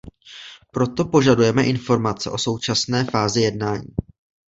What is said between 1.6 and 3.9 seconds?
informace o současné fázi jednání.